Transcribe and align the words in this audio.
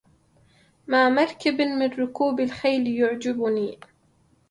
ما 0.87 1.09
مركب 1.09 1.61
من 1.61 1.89
ركوب 1.91 2.39
الخيل 2.39 2.87
يعجبني 2.87 3.79